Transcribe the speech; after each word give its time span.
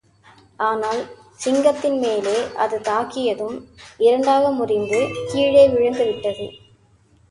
ஆனால், 0.57 1.01
சிங்கத்தின்மேலே 1.45 2.53
அது 2.55 2.79
தாக்கியதும், 2.79 3.57
இரண்டாக 3.97 4.51
முறிந்து 4.51 5.01
கீழே 5.31 5.69
வீழ்ந்துவிட்டது. 5.69 6.47